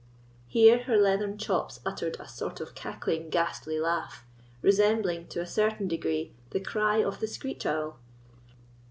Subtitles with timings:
[0.47, 4.25] Here her leathern chops uttered a sort of cackling, ghastly laugh,
[4.63, 7.99] resembling, to a certain degree, the cry of the screech owl.